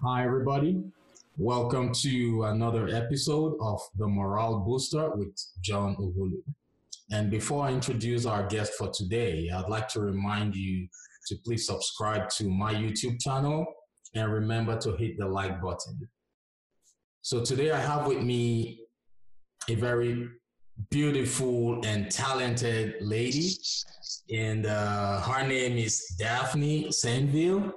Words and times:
Hi, 0.00 0.24
everybody. 0.24 0.84
Welcome 1.36 1.92
to 1.94 2.44
another 2.44 2.86
episode 2.86 3.56
of 3.60 3.80
the 3.98 4.06
Morale 4.06 4.60
Booster 4.60 5.10
with 5.16 5.34
John 5.60 5.96
Ughulu. 5.96 6.44
And 7.10 7.28
before 7.28 7.66
I 7.66 7.72
introduce 7.72 8.24
our 8.24 8.46
guest 8.46 8.74
for 8.78 8.88
today, 8.90 9.50
I'd 9.52 9.68
like 9.68 9.88
to 9.88 10.00
remind 10.00 10.54
you 10.54 10.86
to 11.26 11.36
please 11.44 11.66
subscribe 11.66 12.28
to 12.36 12.48
my 12.48 12.72
YouTube 12.72 13.20
channel 13.20 13.66
and 14.14 14.32
remember 14.32 14.78
to 14.78 14.92
hit 14.96 15.18
the 15.18 15.26
like 15.26 15.60
button. 15.60 16.08
So 17.22 17.44
today 17.44 17.72
I 17.72 17.80
have 17.80 18.06
with 18.06 18.22
me 18.22 18.82
a 19.68 19.74
very 19.74 20.28
beautiful 20.90 21.84
and 21.84 22.10
talented 22.10 22.94
lady, 23.00 23.50
and 24.32 24.66
uh, 24.66 25.20
her 25.20 25.46
name 25.46 25.76
is 25.76 26.16
Daphnee 26.20 26.88
Sainvil. 26.88 27.72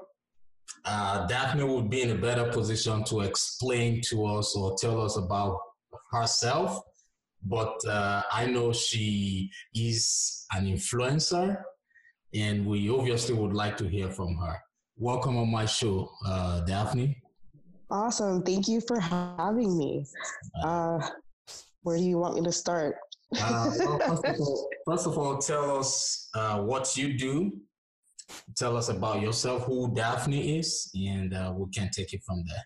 Uh, 0.85 1.27
Daphnee 1.27 1.68
would 1.68 1.90
be 1.90 2.02
in 2.04 2.12
a 2.12 2.16
better 2.16 2.52
position 2.52 3.04
to 3.05 3.21
explain 3.21 4.02
to 4.09 4.26
us 4.26 4.55
or 4.55 4.76
tell 4.77 5.02
us 5.02 5.18
about 5.18 5.58
herself, 6.12 6.81
but 7.44 7.76
uh, 7.88 8.21
I 8.31 8.45
know 8.45 8.71
she 8.71 9.52
is 9.73 10.46
an 10.52 10.66
influencer, 10.66 11.62
and 12.34 12.66
we 12.66 12.90
obviously 12.90 13.35
would 13.35 13.54
like 13.54 13.77
to 13.77 13.88
hear 13.88 14.09
from 14.09 14.35
her. 14.38 14.57
Welcome 14.98 15.38
on 15.38 15.52
my 15.52 15.66
show, 15.66 16.09
uh, 16.26 16.62
Daphnee. 16.68 17.16
Awesome. 17.90 18.41
Thank 18.41 18.68
you 18.68 18.82
for 18.82 18.99
having 18.99 19.77
me. 19.77 20.05
Uh, 20.63 20.99
where 21.85 21.98
do 21.98 22.03
you 22.03 22.17
want 22.17 22.34
me 22.34 22.41
to 22.41 22.52
start? 22.52 22.95
Uh, 23.39 23.71
well, 23.80 23.99
first, 23.99 24.26
of 24.26 24.39
all, 24.39 24.70
first, 24.88 25.07
of 25.07 25.17
all, 25.17 25.38
tell 25.38 25.77
us 25.77 26.30
uh, 26.34 26.59
what 26.59 26.98
you 26.98 27.16
do. 27.16 27.52
Tell 28.57 28.76
us 28.76 28.89
about 28.89 29.21
yourself, 29.21 29.66
who 29.66 29.93
Daphnee 29.93 30.57
is, 30.59 30.91
and 30.95 31.34
uh, 31.35 31.54
we 31.55 31.70
can 31.71 31.91
take 31.91 32.12
it 32.13 32.21
from 32.26 32.43
there. 32.48 32.63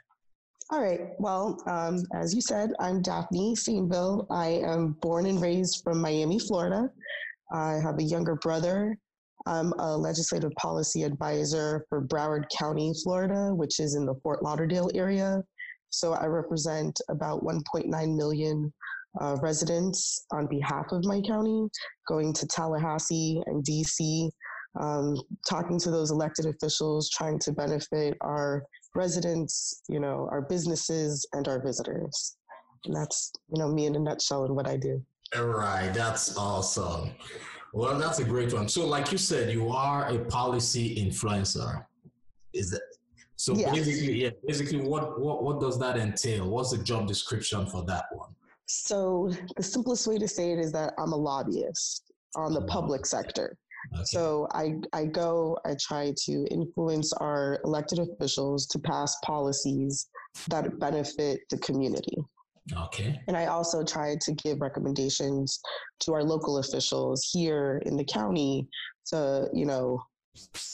All 0.72 0.82
right. 0.82 1.02
Well, 1.18 1.62
um, 1.68 2.04
as 2.14 2.34
you 2.34 2.42
said, 2.42 2.72
I'm 2.80 3.04
Daphnee 3.04 3.58
Sainvil. 3.58 4.26
I 4.30 4.48
am 4.48 4.94
born 5.02 5.26
and 5.26 5.42
raised 5.42 5.84
from 5.84 6.00
Miami, 6.00 6.40
Florida. 6.40 6.90
I 7.52 7.74
have 7.84 7.98
a 8.00 8.04
younger 8.04 8.36
brother. 8.36 8.98
I'm 9.48 9.74
a 9.80 9.98
legislative 9.98 10.52
policy 10.54 11.04
advisor 11.04 11.86
for 11.90 12.02
Broward 12.02 12.46
County, 12.58 12.94
Florida, 13.04 13.54
which 13.54 13.82
is 13.82 13.96
in 13.96 14.06
the 14.06 14.16
Fort 14.24 14.44
Lauderdale 14.44 14.92
area. 14.94 15.44
So 15.90 16.14
I 16.14 16.26
represent 16.28 17.02
about 17.10 17.44
1.9 17.44 18.16
million 18.16 18.72
uh, 19.20 19.38
residents 19.42 20.26
on 20.32 20.48
behalf 20.48 20.92
of 20.92 21.06
my 21.06 21.22
county, 21.22 21.68
going 22.08 22.34
to 22.34 22.48
Tallahassee 22.48 23.42
and 23.46 23.64
DC, 23.64 24.30
um, 24.80 25.22
talking 25.48 25.80
to 25.80 25.92
those 25.92 26.12
elected 26.12 26.46
officials, 26.46 27.10
trying 27.10 27.40
to 27.40 27.52
benefit 27.52 28.18
our 28.22 28.64
residents, 28.96 29.84
you 29.90 30.00
know, 30.00 30.28
our 30.32 30.42
businesses 30.42 31.26
and 31.34 31.48
our 31.48 31.62
visitors. 31.62 32.38
And 32.86 32.96
that's, 32.96 33.32
you 33.54 33.60
know, 33.60 33.68
me 33.68 33.86
in 33.86 33.96
a 33.96 34.00
nutshell 34.00 34.46
and 34.46 34.56
what 34.56 34.68
I 34.68 34.78
do. 34.78 35.04
All 35.36 35.46
right, 35.46 35.94
that's 35.94 36.38
awesome. 36.38 37.12
Well, 37.74 38.00
that's 38.00 38.20
a 38.20 38.24
great 38.24 38.52
one. 38.54 38.68
So, 38.68 38.88
like 38.88 39.12
you 39.12 39.18
said, 39.18 39.54
you 39.54 39.70
are 39.70 40.10
a 40.10 40.18
policy 40.26 40.96
influencer. 40.96 41.86
Is 42.54 42.72
that 42.72 42.82
so? 43.36 43.54
Yes. 43.56 43.76
Basically, 43.76 44.24
yeah. 44.24 44.30
Basically, 44.48 44.80
what 44.80 45.20
what 45.20 45.44
what 45.44 45.60
does 45.60 45.78
that 45.80 45.98
entail? 45.98 46.50
What's 46.50 46.72
the 46.72 46.80
job 46.80 47.08
description 47.08 47.68
for 47.68 47.86
that 47.86 48.06
one? 48.12 48.30
So 48.72 49.32
the 49.58 49.64
simplest 49.64 50.06
way 50.06 50.20
to 50.20 50.28
say 50.28 50.52
it 50.52 50.60
is 50.60 50.72
that 50.74 50.94
I'm 51.00 51.12
a 51.12 51.18
lobbyist 51.18 52.04
on 52.36 52.54
the 52.54 52.62
public 52.62 53.04
sector. 53.04 53.58
Okay. 53.96 54.04
So 54.06 54.48
I, 54.52 54.76
I 54.94 55.06
go, 55.06 55.58
I 55.66 55.76
try 55.82 56.14
to 56.26 56.46
influence 56.52 57.12
our 57.14 57.60
elected 57.66 57.98
officials 57.98 58.68
to 58.68 58.78
pass 58.78 59.18
policies 59.26 60.08
that 60.50 60.78
benefit 60.78 61.40
the 61.50 61.58
community. 61.58 62.16
Okay. 62.78 63.20
And 63.28 63.36
I 63.36 63.48
also 63.48 63.84
try 63.84 64.16
to 64.22 64.34
give 64.34 64.62
recommendations 64.62 65.60
to 66.02 66.14
our 66.14 66.24
local 66.24 66.60
officials 66.60 67.28
here 67.34 67.82
in 67.88 67.98
the 67.98 68.06
county 68.06 68.68
to, 69.08 69.50
you 69.52 69.66
know, 69.66 70.00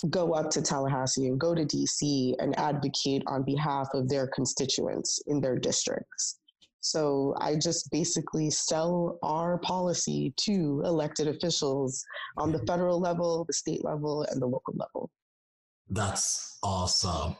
go 0.09 0.33
up 0.33 0.49
to 0.49 0.61
Tallahassee 0.61 1.27
and 1.27 1.39
go 1.39 1.55
to 1.55 1.63
DC 1.63 2.33
and 2.39 2.59
advocate 2.59 3.23
on 3.27 3.43
behalf 3.43 3.87
of 3.93 4.09
their 4.09 4.27
constituents 4.27 5.21
in 5.27 5.39
their 5.39 5.57
districts. 5.57 6.39
So 6.85 7.33
I 7.41 7.55
just 7.55 7.89
basically 7.89 8.51
sell 8.51 9.17
our 9.23 9.57
policy 9.57 10.35
to 10.41 10.83
elected 10.85 11.27
officials 11.27 12.05
on 12.37 12.51
the 12.51 12.59
federal 12.67 12.99
level, 12.99 13.43
the 13.47 13.53
state 13.53 13.83
level, 13.83 14.21
and 14.29 14.39
the 14.39 14.45
local 14.45 14.75
level. 14.77 15.09
That's 15.89 16.59
awesome. 16.61 17.37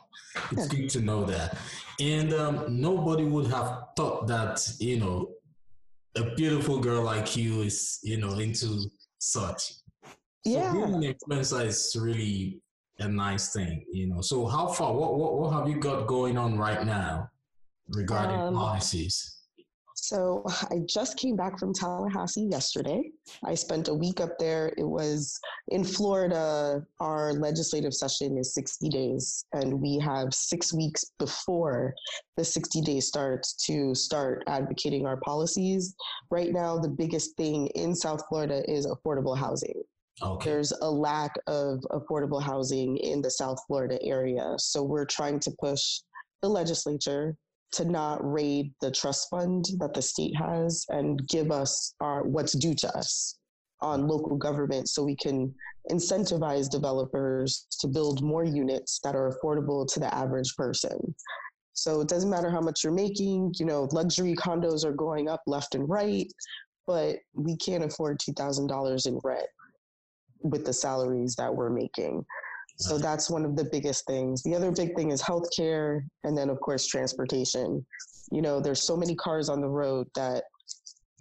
It's 0.52 0.68
good 0.68 0.90
to 0.90 1.00
know 1.00 1.26
that. 1.26 1.58
And 2.00 2.34
um, 2.34 2.66
nobody 2.82 3.26
would 3.26 3.46
have 3.46 3.84
thought 3.96 4.26
that, 4.26 4.68
you 4.80 4.98
know, 5.00 5.30
a 6.16 6.34
beautiful 6.34 6.80
girl 6.80 7.04
like 7.04 7.38
you 7.38 7.62
is, 7.62 8.00
you 8.02 8.18
know, 8.18 8.40
into 8.40 8.90
such. 9.20 9.74
Yeah. 10.44 10.74
So 10.74 10.88
being 10.88 11.06
an 11.06 11.14
influencer 11.14 11.66
is 11.68 11.96
really 12.00 12.62
a 12.98 13.08
nice 13.08 13.54
thing, 13.54 13.86
you 13.92 14.08
know. 14.08 14.22
So 14.22 14.48
how 14.48 14.70
far, 14.70 14.92
what, 14.92 15.20
what, 15.20 15.38
what 15.38 15.54
have 15.54 15.70
you 15.70 15.80
got 15.80 16.08
going 16.08 16.36
on 16.36 16.58
right 16.58 16.84
now 16.84 17.30
regarding 17.90 18.40
um, 18.40 18.56
policies? 18.56 19.35
So 20.06 20.44
I 20.72 20.82
just 20.88 21.18
came 21.18 21.36
back 21.36 21.58
from 21.58 21.74
Tallahassee 21.74 22.48
yesterday. 22.50 23.10
I 23.44 23.56
spent 23.56 23.88
a 23.88 23.94
week 23.94 24.22
up 24.22 24.38
there. 24.38 24.72
It 24.78 24.88
was 24.88 25.40
in 25.70 25.84
Florida. 25.84 26.86
Our 27.00 27.34
legislative 27.34 27.94
session 27.94 28.38
is 28.38 28.54
60 28.54 28.90
days, 28.90 29.46
and 29.54 29.82
we 29.82 29.98
have 30.00 30.34
six 30.34 30.74
weeks 30.74 31.06
before 31.18 31.94
the 32.38 32.46
60 32.46 32.82
days 32.82 33.08
starts 33.08 33.54
to 33.66 33.96
start 33.96 34.44
advocating 34.48 35.06
our 35.08 35.18
policies. 35.18 35.96
Right 36.30 36.52
now, 36.52 36.78
the 36.78 36.90
biggest 36.90 37.36
thing 37.36 37.68
in 37.68 37.96
South 37.96 38.22
Florida 38.30 38.64
is 38.70 38.86
affordable 38.86 39.38
housing. 39.38 39.82
Okay. 40.22 40.50
There's 40.50 40.72
a 40.82 40.90
lack 40.90 41.34
of 41.48 41.80
affordable 41.92 42.42
housing 42.42 42.98
in 42.98 43.22
the 43.22 43.32
South 43.32 43.58
Florida 43.68 44.02
area. 44.02 44.54
So 44.58 44.82
we're 44.82 45.06
trying 45.06 45.40
to 45.42 45.52
push 45.60 46.00
the 46.42 46.48
legislature 46.48 47.36
to 47.76 47.86
not 47.86 48.20
raid 48.22 48.74
the 48.82 48.92
trust 48.92 49.30
fund 49.30 49.66
that 49.80 49.94
the 49.94 50.02
state 50.02 50.36
has 50.36 50.86
and 50.90 51.28
give 51.28 51.52
us 51.52 51.94
our 52.00 52.24
what's 52.24 52.54
due 52.54 52.74
to 52.74 52.98
us 52.98 53.38
on 53.82 54.08
local 54.08 54.38
government 54.38 54.88
so 54.88 55.04
we 55.04 55.16
can 55.18 55.54
incentivize 55.92 56.70
developers 56.70 57.68
to 57.80 57.88
build 57.88 58.24
more 58.24 58.46
units 58.46 59.00
that 59.04 59.16
are 59.16 59.32
affordable 59.32 59.86
to 59.86 60.00
the 60.00 60.14
average 60.16 60.56
person. 60.56 61.14
So 61.74 62.00
it 62.00 62.08
doesn't 62.08 62.30
matter 62.30 62.50
how 62.50 62.62
much 62.62 62.84
you're 62.84 62.94
making, 62.94 63.54
you 63.60 63.66
know, 63.66 63.90
luxury 63.92 64.34
condos 64.36 64.86
are 64.86 64.94
going 64.94 65.28
up 65.28 65.42
left 65.46 65.76
and 65.76 65.88
right, 65.90 66.32
but 66.88 67.18
we 67.34 67.58
can't 67.58 67.84
afford 67.84 68.20
$2,000 68.20 69.08
in 69.08 69.20
rent 69.24 69.48
with 70.42 70.66
the 70.66 70.74
salaries 70.74 71.36
that 71.36 71.54
we're 71.54 71.70
making. 71.70 72.26
So 72.78 72.98
that's 72.98 73.30
one 73.30 73.46
of 73.46 73.56
the 73.56 73.64
biggest 73.64 74.06
things. 74.06 74.44
The 74.44 74.54
other 74.56 74.72
big 74.72 74.96
thing 74.96 75.12
is 75.12 75.22
healthcare, 75.22 76.02
and 76.24 76.38
then 76.38 76.50
of 76.50 76.60
course 76.60 76.86
transportation. 76.88 77.86
You 78.32 78.42
know, 78.42 78.60
there's 78.60 78.82
so 78.82 78.98
many 78.98 79.16
cars 79.16 79.50
on 79.50 79.62
the 79.62 79.68
road 79.68 80.08
that 80.16 80.44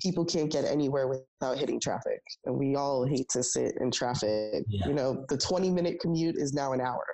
people 0.00 0.25
can't 0.25 0.50
get 0.50 0.64
anywhere 0.64 1.06
without 1.06 1.59
hitting 1.59 1.81
traffic, 1.81 2.20
and 2.44 2.56
we 2.56 2.75
all 2.75 3.06
hate 3.06 3.28
to 3.31 3.43
sit 3.43 3.75
in 3.81 3.91
traffic. 3.91 4.64
Yeah. 4.69 4.88
You 4.88 4.94
know, 4.94 5.25
the 5.28 5.38
20 5.38 5.70
minute 5.70 6.00
commute 6.00 6.37
is 6.37 6.53
now 6.53 6.72
an 6.72 6.81
hour. 6.81 7.04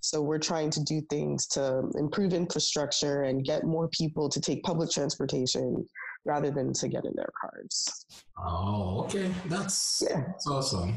So 0.00 0.22
we're 0.22 0.38
trying 0.38 0.70
to 0.70 0.82
do 0.84 1.02
things 1.10 1.46
to 1.48 1.82
improve 1.96 2.32
infrastructure 2.32 3.22
and 3.22 3.44
get 3.44 3.64
more 3.64 3.88
people 3.88 4.28
to 4.28 4.40
take 4.40 4.62
public 4.62 4.90
transportation 4.90 5.86
rather 6.24 6.50
than 6.50 6.72
to 6.74 6.88
get 6.88 7.04
in 7.04 7.12
their 7.16 7.28
cars. 7.40 8.06
Oh, 8.38 9.02
okay. 9.04 9.30
That's, 9.46 10.02
yeah. 10.08 10.22
that's 10.26 10.46
awesome. 10.46 10.94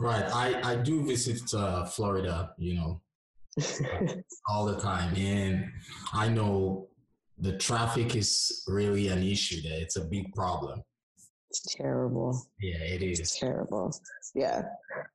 Right. 0.00 0.24
I, 0.32 0.72
I 0.72 0.76
do 0.76 1.04
visit 1.04 1.42
uh, 1.52 1.84
Florida, 1.84 2.54
you 2.56 2.74
know, 2.74 3.02
all 4.48 4.64
the 4.64 4.80
time. 4.80 5.14
And 5.14 5.70
I 6.14 6.26
know 6.26 6.88
the 7.36 7.58
traffic 7.58 8.16
is 8.16 8.64
really 8.66 9.08
an 9.08 9.22
issue 9.22 9.60
there. 9.60 9.78
It's 9.78 9.96
a 9.96 10.04
big 10.04 10.34
problem. 10.34 10.82
It's 11.50 11.74
terrible. 11.74 12.46
Yeah, 12.60 12.78
it 12.78 13.02
is. 13.02 13.20
It's 13.20 13.38
terrible. 13.38 13.92
Yeah. 14.34 14.62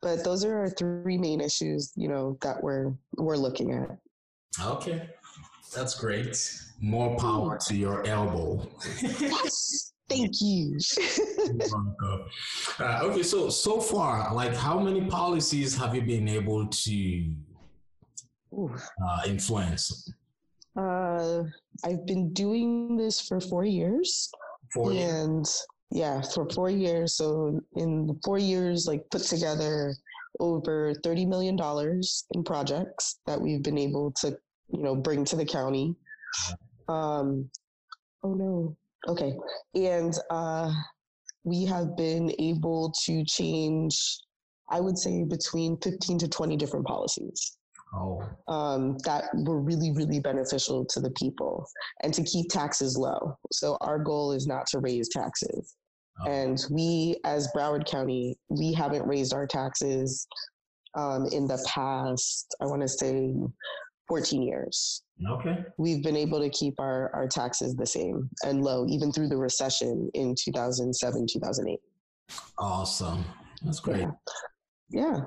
But 0.03 0.23
those 0.23 0.45
are 0.45 0.55
our 0.55 0.69
three 0.69 1.17
main 1.17 1.41
issues, 1.41 1.91
you 1.95 2.07
know, 2.07 2.37
that 2.41 2.61
we're 2.61 2.93
we're 3.17 3.37
looking 3.37 3.71
at. 3.71 3.97
Okay. 4.63 5.09
That's 5.75 5.99
great. 5.99 6.37
More 6.79 7.17
power 7.17 7.57
to 7.67 7.75
your 7.75 8.05
elbow. 8.05 8.69
yes. 9.01 9.93
Thank 10.07 10.35
you. 10.39 10.77
uh, 12.79 12.99
okay, 13.03 13.23
so 13.23 13.49
so 13.49 13.79
far, 13.79 14.33
like, 14.33 14.55
how 14.55 14.79
many 14.79 15.01
policies 15.01 15.75
have 15.75 15.95
you 15.95 16.01
been 16.01 16.27
able 16.27 16.67
to 16.67 17.33
uh, 18.53 19.21
influence? 19.25 20.11
Uh, 20.77 21.43
I've 21.83 22.05
been 22.05 22.33
doing 22.33 22.97
this 22.97 23.21
for 23.21 23.39
four 23.39 23.65
years, 23.65 24.29
four 24.73 24.91
and 24.91 25.37
years. 25.45 25.67
yeah, 25.91 26.21
for 26.21 26.47
four 26.49 26.69
years. 26.69 27.13
So 27.13 27.59
in 27.75 28.19
four 28.23 28.37
years, 28.37 28.87
like 28.87 29.09
put 29.09 29.23
together 29.23 29.95
over 30.39 30.93
$30 30.93 31.27
million 31.27 31.57
in 32.33 32.43
projects 32.43 33.19
that 33.25 33.39
we've 33.39 33.63
been 33.63 33.77
able 33.77 34.11
to, 34.11 34.37
you 34.69 34.83
know, 34.83 34.95
bring 34.95 35.23
to 35.25 35.35
the 35.35 35.45
county. 35.45 35.95
Um, 36.87 37.49
oh 38.23 38.33
no. 38.33 38.77
Okay. 39.07 39.33
And 39.75 40.13
uh, 40.29 40.71
we 41.43 41.65
have 41.65 41.95
been 41.95 42.33
able 42.39 42.93
to 43.05 43.23
change, 43.25 44.17
I 44.69 44.79
would 44.79 44.97
say, 44.97 45.23
between 45.23 45.77
15 45.81 46.19
to 46.19 46.27
20 46.27 46.57
different 46.57 46.85
policies. 46.85 47.57
Oh. 47.93 48.21
Um, 48.47 48.97
that 49.05 49.25
were 49.33 49.61
really, 49.61 49.91
really 49.91 50.19
beneficial 50.19 50.85
to 50.85 50.99
the 50.99 51.11
people 51.11 51.65
and 52.03 52.13
to 52.13 52.23
keep 52.23 52.49
taxes 52.49 52.97
low. 52.97 53.37
So, 53.51 53.77
our 53.79 53.99
goal 53.99 54.33
is 54.33 54.47
not 54.47 54.67
to 54.67 54.79
raise 54.79 55.07
taxes. 55.09 55.75
Oh. 56.21 56.29
And 56.29 56.59
we, 56.69 57.17
as 57.23 57.47
Broward 57.55 57.85
County, 57.85 58.37
we 58.49 58.73
haven't 58.73 59.07
raised 59.07 59.33
our 59.33 59.47
taxes 59.47 60.27
um, 60.95 61.27
in 61.27 61.47
the 61.47 61.63
past, 61.67 62.55
I 62.61 62.65
want 62.65 62.81
to 62.81 62.87
say 62.87 63.33
14 64.07 64.41
years. 64.41 65.03
Okay. 65.29 65.63
We've 65.77 66.03
been 66.03 66.15
able 66.15 66.39
to 66.39 66.49
keep 66.49 66.79
our, 66.79 67.13
our 67.13 67.27
taxes 67.27 67.75
the 67.75 67.85
same 67.85 68.29
and 68.43 68.63
low, 68.63 68.85
even 68.87 69.11
through 69.11 69.29
the 69.29 69.37
recession 69.37 70.09
in 70.13 70.35
2007, 70.37 71.27
2008. 71.31 71.79
Awesome. 72.57 73.25
That's 73.63 73.79
great. 73.79 74.07
Yeah. 74.89 75.21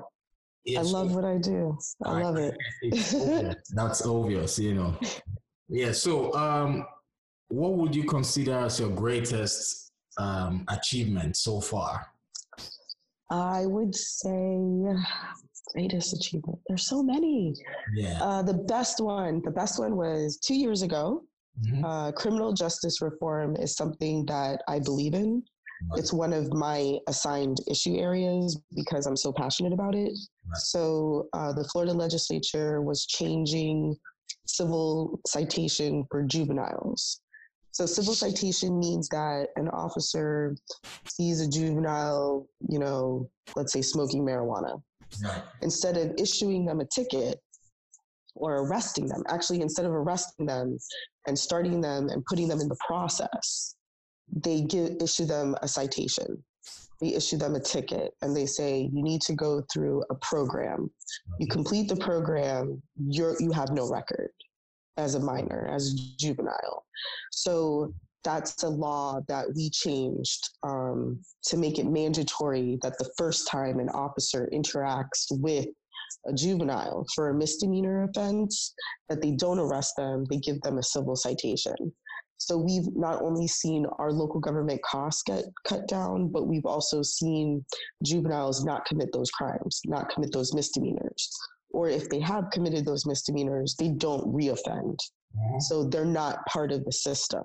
yeah. 0.65 0.79
I 0.79 0.83
love 0.83 1.15
what 1.15 1.25
I 1.25 1.37
do. 1.37 1.77
I 2.05 2.21
love 2.21 2.37
it. 2.37 2.55
That's 3.73 4.05
obvious, 4.05 4.59
you 4.59 4.75
know. 4.75 4.97
Yeah. 5.67 5.91
So, 5.91 6.33
um, 6.33 6.85
what 7.49 7.73
would 7.73 7.95
you 7.95 8.03
consider 8.03 8.59
as 8.59 8.79
your 8.79 8.89
greatest 8.89 9.91
um, 10.17 10.65
achievement 10.69 11.35
so 11.35 11.59
far? 11.59 12.05
I 13.31 13.65
would 13.65 13.95
say 13.95 14.57
greatest 15.73 16.13
achievement. 16.13 16.59
There's 16.67 16.87
so 16.87 17.03
many. 17.03 17.53
Yeah. 17.95 18.19
Uh, 18.21 18.41
the 18.41 18.53
best 18.53 18.99
one, 19.01 19.41
the 19.43 19.51
best 19.51 19.79
one 19.79 19.95
was 19.95 20.37
two 20.37 20.55
years 20.55 20.81
ago. 20.81 21.23
Mm-hmm. 21.61 21.85
Uh, 21.85 22.11
criminal 22.13 22.53
justice 22.53 23.01
reform 23.01 23.55
is 23.55 23.75
something 23.75 24.25
that 24.27 24.61
I 24.67 24.79
believe 24.79 25.13
in. 25.13 25.43
Right. 25.91 25.99
It's 25.99 26.11
one 26.11 26.33
of 26.33 26.51
my 26.53 26.97
assigned 27.07 27.57
issue 27.67 27.95
areas 27.97 28.59
because 28.75 29.05
I'm 29.05 29.15
so 29.15 29.31
passionate 29.31 29.73
about 29.73 29.95
it. 29.95 30.11
Right. 30.11 30.57
So 30.57 31.27
uh, 31.33 31.53
the 31.53 31.63
Florida 31.65 31.93
legislature 31.93 32.81
was 32.81 33.05
changing 33.05 33.95
civil 34.45 35.19
citation 35.25 36.05
for 36.09 36.23
juveniles. 36.23 37.21
So 37.71 37.85
civil 37.85 38.13
citation 38.13 38.79
means 38.79 39.07
that 39.09 39.47
an 39.55 39.69
officer 39.69 40.55
sees 41.07 41.39
a 41.39 41.47
juvenile, 41.47 42.47
you 42.67 42.79
know, 42.79 43.29
let's 43.55 43.71
say 43.71 43.81
smoking 43.81 44.25
marijuana. 44.25 44.81
Right. 45.23 45.41
Instead 45.61 45.97
of 45.97 46.13
issuing 46.17 46.65
them 46.65 46.79
a 46.79 46.85
ticket 46.85 47.39
or 48.35 48.65
arresting 48.65 49.07
them, 49.07 49.23
actually, 49.27 49.61
instead 49.61 49.85
of 49.85 49.91
arresting 49.91 50.45
them 50.45 50.77
and 51.27 51.37
starting 51.37 51.81
them 51.81 52.09
and 52.09 52.23
putting 52.25 52.47
them 52.47 52.61
in 52.61 52.67
the 52.67 52.77
process, 52.87 53.75
they 54.33 54.61
give, 54.61 54.97
issue 55.01 55.25
them 55.25 55.55
a 55.61 55.67
citation. 55.67 56.43
They 57.01 57.15
issue 57.15 57.37
them 57.37 57.55
a 57.55 57.59
ticket 57.59 58.11
and 58.21 58.35
they 58.35 58.45
say, 58.45 58.89
you 58.93 59.03
need 59.03 59.21
to 59.21 59.33
go 59.33 59.63
through 59.71 60.03
a 60.09 60.15
program. 60.15 60.89
You 61.39 61.47
mm-hmm. 61.47 61.53
complete 61.53 61.87
the 61.87 61.95
program, 61.95 62.81
you're, 62.97 63.35
you 63.39 63.51
have 63.51 63.71
no 63.71 63.89
record 63.89 64.31
as 64.97 65.15
a 65.15 65.19
minor, 65.19 65.67
as 65.73 65.93
a 65.93 66.17
juvenile. 66.17 66.85
So 67.31 67.93
that's 68.23 68.63
a 68.63 68.69
law 68.69 69.21
that 69.27 69.45
we 69.55 69.69
changed 69.69 70.49
um, 70.63 71.19
to 71.45 71.57
make 71.57 71.79
it 71.79 71.85
mandatory 71.85 72.77
that 72.81 72.97
the 72.97 73.09
first 73.17 73.47
time 73.47 73.79
an 73.79 73.89
officer 73.89 74.49
interacts 74.53 75.27
with 75.31 75.67
a 76.27 76.33
juvenile 76.33 77.05
for 77.15 77.29
a 77.29 77.33
misdemeanor 77.33 78.03
offense, 78.03 78.73
that 79.07 79.21
they 79.21 79.31
don't 79.31 79.59
arrest 79.59 79.93
them, 79.97 80.25
they 80.29 80.37
give 80.37 80.59
them 80.61 80.77
a 80.77 80.83
civil 80.83 81.15
citation. 81.15 81.75
So 82.37 82.57
we've 82.57 82.95
not 82.95 83.21
only 83.21 83.47
seen 83.47 83.85
our 83.99 84.11
local 84.11 84.39
government 84.39 84.81
costs 84.81 85.23
get 85.23 85.43
cut 85.65 85.87
down, 85.87 86.29
but 86.29 86.47
we've 86.47 86.65
also 86.65 87.01
seen 87.01 87.65
juveniles 88.03 88.63
not 88.63 88.85
commit 88.85 89.09
those 89.11 89.29
crimes, 89.29 89.81
not 89.85 90.09
commit 90.09 90.31
those 90.31 90.53
misdemeanors. 90.53 91.29
Or 91.71 91.89
if 91.89 92.09
they 92.09 92.19
have 92.21 92.49
committed 92.51 92.85
those 92.85 93.05
misdemeanors, 93.05 93.75
they 93.77 93.89
don't 93.89 94.33
reoffend. 94.33 94.97
Mm-hmm. 95.37 95.59
So 95.59 95.83
they're 95.83 96.05
not 96.05 96.45
part 96.47 96.71
of 96.71 96.85
the 96.85 96.93
system 96.93 97.43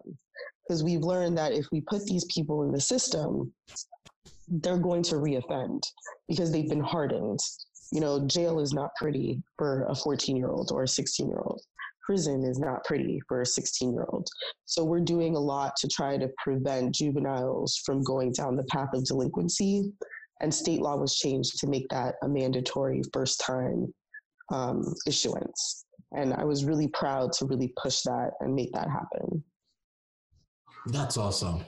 because 0.66 0.82
we've 0.82 1.02
learned 1.02 1.36
that 1.38 1.52
if 1.52 1.66
we 1.72 1.80
put 1.82 2.04
these 2.04 2.24
people 2.26 2.62
in 2.62 2.72
the 2.72 2.80
system, 2.80 3.52
they're 4.48 4.78
going 4.78 5.02
to 5.02 5.16
reoffend 5.16 5.82
because 6.28 6.52
they've 6.52 6.68
been 6.68 6.82
hardened. 6.82 7.40
You 7.92 8.00
know, 8.00 8.26
jail 8.26 8.60
is 8.60 8.72
not 8.72 8.94
pretty 8.96 9.42
for 9.56 9.86
a 9.88 9.94
14 9.94 10.36
year 10.36 10.48
old 10.48 10.70
or 10.72 10.84
a 10.84 10.88
16 10.88 11.28
year 11.28 11.38
old. 11.38 11.60
Prison 12.04 12.44
is 12.44 12.58
not 12.58 12.84
pretty 12.84 13.20
for 13.28 13.40
a 13.40 13.46
16 13.46 13.92
year 13.92 14.06
old. 14.10 14.28
So 14.66 14.84
we're 14.84 15.00
doing 15.00 15.36
a 15.36 15.40
lot 15.40 15.74
to 15.76 15.88
try 15.88 16.18
to 16.18 16.28
prevent 16.42 16.94
juveniles 16.94 17.80
from 17.84 18.02
going 18.02 18.32
down 18.32 18.56
the 18.56 18.64
path 18.64 18.90
of 18.94 19.04
delinquency. 19.04 19.92
And 20.40 20.52
state 20.52 20.80
law 20.80 20.96
was 20.96 21.16
changed 21.16 21.58
to 21.60 21.66
make 21.66 21.88
that 21.88 22.16
a 22.22 22.28
mandatory 22.28 23.02
first 23.12 23.40
time 23.40 23.92
um, 24.52 24.94
issuance. 25.06 25.86
And 26.12 26.34
I 26.34 26.44
was 26.44 26.64
really 26.64 26.88
proud 26.88 27.32
to 27.34 27.46
really 27.46 27.72
push 27.80 28.02
that 28.02 28.32
and 28.40 28.54
make 28.54 28.72
that 28.72 28.88
happen. 28.88 29.42
That's 30.86 31.16
awesome. 31.16 31.64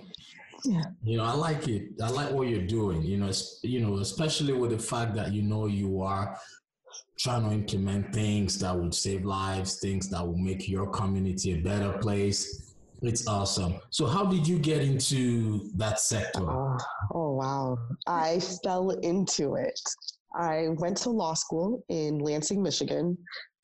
Yeah. 0.64 0.82
You 1.04 1.18
know, 1.18 1.24
I 1.24 1.32
like 1.32 1.68
it. 1.68 1.90
I 2.02 2.10
like 2.10 2.32
what 2.32 2.48
you're 2.48 2.66
doing. 2.66 3.02
You 3.02 3.18
know, 3.18 3.30
you 3.62 3.80
know, 3.80 3.98
especially 3.98 4.52
with 4.52 4.70
the 4.70 4.78
fact 4.78 5.14
that 5.14 5.32
you 5.32 5.42
know 5.42 5.66
you 5.66 6.02
are 6.02 6.38
trying 7.18 7.48
to 7.48 7.54
implement 7.54 8.12
things 8.12 8.58
that 8.60 8.76
would 8.76 8.94
save 8.94 9.24
lives, 9.24 9.78
things 9.80 10.08
that 10.10 10.26
will 10.26 10.36
make 10.36 10.68
your 10.68 10.86
community 10.88 11.54
a 11.54 11.58
better 11.58 11.92
place. 11.98 12.74
It's 13.02 13.26
awesome. 13.28 13.78
So, 13.90 14.06
how 14.06 14.24
did 14.24 14.48
you 14.48 14.58
get 14.58 14.82
into 14.82 15.70
that 15.76 16.00
sector? 16.00 16.48
Uh, 16.48 16.78
oh, 17.12 17.32
wow. 17.32 17.78
I 18.06 18.40
fell 18.64 18.90
into 18.90 19.54
it. 19.54 19.78
I 20.34 20.68
went 20.78 20.96
to 20.98 21.10
law 21.10 21.34
school 21.34 21.84
in 21.88 22.18
Lansing, 22.18 22.62
Michigan, 22.62 23.16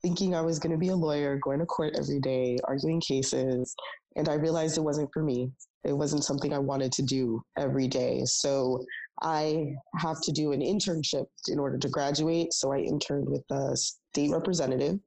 thinking 0.03 0.35
I 0.35 0.43
was 0.43 0.59
going 0.59 0.73
to 0.73 0.79
be 0.79 0.89
a 0.89 0.97
lawyer, 0.97 1.39
going 1.39 1.61
to 1.61 1.67
court 1.67 1.95
every 1.99 2.21
day, 2.21 2.59
arguing 2.65 3.01
cases. 3.01 3.75
And 4.17 4.29
I 4.29 4.35
realized 4.35 4.79
it 4.79 4.83
wasn't 4.83 5.11
for 5.13 5.23
me. 5.23 5.51
It 5.85 5.93
wasn't 5.93 6.25
something 6.25 6.53
I 6.53 6.59
wanted 6.59 6.93
to 6.93 7.03
do 7.03 7.43
every 7.59 7.89
day. 7.89 8.23
So 8.25 8.85
I 9.23 9.75
have 9.97 10.21
to 10.23 10.33
do 10.33 10.53
an 10.53 10.61
internship 10.61 11.27
in 11.49 11.59
order 11.59 11.79
to 11.79 11.89
graduate. 11.89 12.53
So 12.53 12.73
I 12.73 12.79
interned 12.79 13.29
with 13.29 13.43
the 13.49 13.77
state 13.77 14.31
representative 14.31 14.99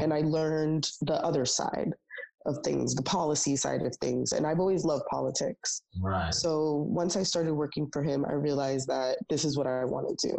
and 0.00 0.12
I 0.12 0.20
learned 0.20 0.88
the 1.02 1.14
other 1.14 1.44
side 1.44 1.92
of 2.46 2.58
things, 2.64 2.94
the 2.94 3.02
policy 3.02 3.56
side 3.56 3.82
of 3.82 3.96
things. 3.96 4.32
And 4.32 4.46
I've 4.46 4.60
always 4.60 4.84
loved 4.84 5.04
politics. 5.10 5.82
Right. 6.00 6.32
So 6.32 6.86
once 6.88 7.16
I 7.16 7.22
started 7.22 7.54
working 7.54 7.88
for 7.92 8.02
him, 8.02 8.24
I 8.28 8.34
realized 8.34 8.86
that 8.88 9.18
this 9.30 9.44
is 9.44 9.56
what 9.56 9.66
I 9.66 9.84
want 9.84 10.16
to 10.16 10.28
do. 10.28 10.38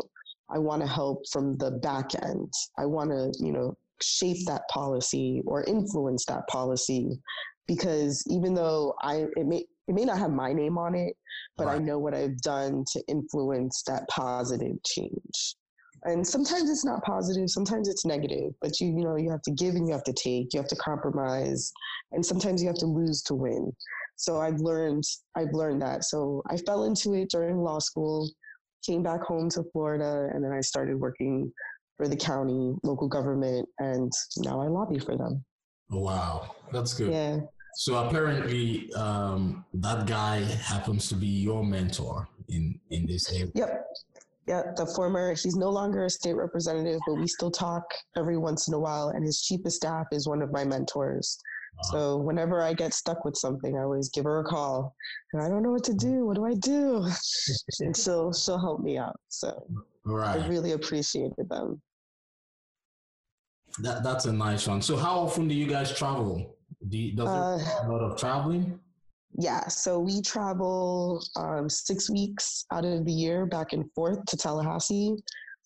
I 0.50 0.60
want 0.60 0.82
to 0.84 0.88
help 0.88 1.24
from 1.32 1.58
the 1.58 1.72
back 1.72 2.12
end. 2.24 2.54
I 2.78 2.86
want 2.86 3.10
to, 3.10 3.34
you 3.44 3.52
know, 3.52 3.76
shape 4.02 4.46
that 4.46 4.68
policy 4.70 5.42
or 5.46 5.64
influence 5.64 6.26
that 6.26 6.48
policy 6.48 7.20
because 7.68 8.24
even 8.30 8.54
though 8.54 8.94
I 9.02 9.26
it 9.36 9.46
may 9.46 9.66
it 9.88 9.94
may 9.94 10.06
not 10.06 10.18
have 10.18 10.32
my 10.32 10.54
name 10.54 10.78
on 10.78 10.96
it, 10.96 11.16
but 11.58 11.68
right. 11.68 11.76
I 11.76 11.80
know 11.80 12.00
what 12.00 12.14
I've 12.14 12.38
done 12.42 12.84
to 12.94 13.04
influence 13.08 13.84
that 13.88 14.08
positive 14.10 14.82
change. 14.84 15.56
And 16.04 16.26
sometimes 16.26 16.70
it's 16.70 16.86
not 16.86 17.04
positive, 17.04 17.50
sometimes 17.50 17.88
it's 17.88 18.06
negative, 18.06 18.54
but 18.62 18.80
you 18.80 18.88
you 18.88 19.04
know 19.04 19.16
you 19.16 19.32
have 19.32 19.42
to 19.44 19.52
give 19.52 19.76
and 19.76 19.88
you 19.88 19.94
have 19.94 20.04
to 20.04 20.14
take, 20.14 20.54
you 20.54 20.60
have 20.60 20.70
to 20.70 20.76
compromise, 20.76 21.72
and 22.12 22.26
sometimes 22.26 22.62
you 22.62 22.68
have 22.68 22.78
to 22.78 22.86
lose 22.86 23.22
to 23.24 23.36
win. 23.36 23.72
So 24.16 24.40
I've 24.40 24.60
learned 24.60 25.04
I've 25.36 25.54
learned 25.54 25.82
that. 25.82 26.04
So 26.04 26.44
I 26.50 26.58
fell 26.58 26.86
into 26.86 27.14
it 27.14 27.30
during 27.30 27.58
law 27.58 27.80
school, 27.80 28.30
came 28.86 29.04
back 29.04 29.22
home 29.22 29.50
to 29.52 29.64
Florida, 29.72 30.30
and 30.34 30.44
then 30.44 30.52
I 30.52 30.62
started 30.62 31.00
working 31.00 31.52
for 31.98 32.08
the 32.08 32.16
county, 32.16 32.76
local 32.84 33.08
government, 33.08 33.68
and 33.80 34.12
now 34.38 34.62
I 34.62 34.68
lobby 34.68 35.00
for 35.00 35.18
them. 35.18 35.44
Wow, 35.90 36.56
that's 36.72 36.94
good. 36.94 37.12
Yeah. 37.12 37.40
So 37.76 38.08
apparently, 38.08 38.92
um, 38.94 39.66
that 39.74 40.08
guy 40.08 40.40
happens 40.40 41.10
to 41.10 41.16
be 41.16 41.28
your 41.28 41.64
mentor 41.64 42.30
in 42.48 42.80
in 42.90 43.06
this 43.06 43.32
area. 43.32 43.52
Yep. 43.54 43.86
Yeah, 44.48 44.62
the 44.78 44.86
former. 44.86 45.34
He's 45.34 45.56
no 45.56 45.70
longer 45.70 46.06
a 46.06 46.10
state 46.10 46.36
representative, 46.36 47.00
but 47.08 47.16
we 47.16 47.28
still 47.28 47.52
talk 47.52 47.84
every 48.16 48.38
once 48.38 48.68
in 48.68 48.76
a 48.76 48.80
while. 48.80 49.10
And 49.10 49.26
his 49.26 49.42
chief 49.42 49.66
of 49.66 49.74
staff 49.74 50.06
is 50.12 50.28
one 50.28 50.42
of 50.42 50.52
my 50.52 50.64
mentors. 50.64 51.38
Uh-huh. 51.80 51.92
So 51.92 52.18
whenever 52.18 52.62
I 52.62 52.74
get 52.74 52.94
stuck 52.94 53.26
with 53.26 53.36
something, 53.36 53.76
I 53.76 53.82
always 53.82 54.10
give 54.10 54.24
her 54.24 54.40
a 54.40 54.44
call. 54.44 54.96
And 55.34 55.42
I 55.42 55.50
don't 55.50 55.64
know 55.64 55.72
what 55.72 55.84
to 55.86 55.94
do. 55.94 56.26
What 56.28 56.36
do 56.36 56.46
I 56.46 56.54
do? 56.54 57.06
and 57.82 57.98
she'll 57.98 58.32
she'll 58.34 58.60
help 58.60 58.82
me 58.82 58.98
out. 58.98 59.20
So 59.30 59.66
right. 60.06 60.40
I 60.40 60.48
really 60.48 60.74
appreciated 60.74 61.50
them. 61.50 61.82
That 63.80 64.04
that's 64.04 64.26
a 64.26 64.32
nice 64.32 64.68
one. 64.68 64.82
So 64.82 64.96
how 64.96 65.20
often 65.20 65.48
do 65.48 65.56
you 65.56 65.68
guys 65.68 65.92
travel? 65.92 66.56
Do 66.88 66.98
you, 66.98 67.16
does 67.16 67.28
uh, 67.28 67.84
a 67.84 67.92
lot 67.92 68.02
of 68.02 68.18
traveling? 68.18 68.80
Yeah, 69.38 69.68
so 69.68 70.00
we 70.00 70.22
travel 70.22 71.22
um, 71.36 71.70
six 71.70 72.10
weeks 72.10 72.66
out 72.72 72.86
of 72.86 73.06
the 73.06 73.12
year 73.12 73.46
back 73.46 73.74
and 73.74 73.92
forth 73.94 74.24
to 74.28 74.38
Tallahassee, 74.38 75.16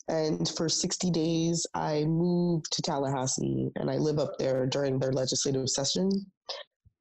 And 0.08 0.50
for 0.50 0.68
60 0.68 1.12
days, 1.12 1.68
I 1.76 2.06
move 2.06 2.64
to 2.72 2.82
Tallahassee 2.82 3.70
and 3.76 3.92
I 3.92 3.98
live 3.98 4.18
up 4.18 4.38
there 4.40 4.66
during 4.66 4.98
their 4.98 5.12
legislative 5.12 5.70
session. 5.70 6.10